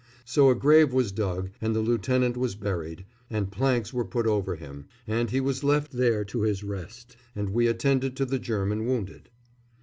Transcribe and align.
So 0.25 0.49
a 0.49 0.55
grave 0.55 0.91
was 0.93 1.11
dug 1.11 1.51
and 1.61 1.75
the 1.75 1.79
lieutenant 1.81 2.35
was 2.35 2.55
buried, 2.55 3.05
and 3.29 3.51
planks 3.51 3.93
were 3.93 4.03
put 4.03 4.25
over 4.25 4.55
him, 4.55 4.85
and 5.05 5.29
he 5.29 5.39
was 5.39 5.63
left 5.63 5.91
there 5.91 6.25
to 6.25 6.41
his 6.41 6.63
rest, 6.63 7.15
and 7.35 7.51
we 7.51 7.67
attended 7.67 8.15
to 8.15 8.25
the 8.25 8.39
German 8.39 8.87
wounded. 8.87 9.29